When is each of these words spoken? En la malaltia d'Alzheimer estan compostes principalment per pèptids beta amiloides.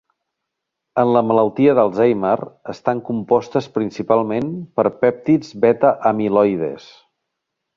En 1.01 1.09
la 1.15 1.21
malaltia 1.31 1.75
d'Alzheimer 1.79 2.33
estan 2.73 3.03
compostes 3.09 3.69
principalment 3.77 4.49
per 4.81 4.87
pèptids 5.05 5.53
beta 5.67 5.93
amiloides. 6.15 6.89